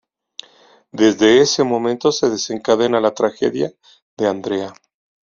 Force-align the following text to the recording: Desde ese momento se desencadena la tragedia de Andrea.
Desde 0.91 1.41
ese 1.41 1.63
momento 1.63 2.11
se 2.11 2.27
desencadena 2.27 2.99
la 2.99 3.13
tragedia 3.13 3.71
de 4.17 4.27
Andrea. 4.27 4.73